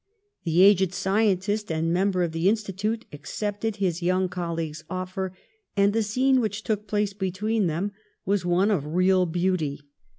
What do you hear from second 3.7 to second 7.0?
his young colleague's offer, and the scene which took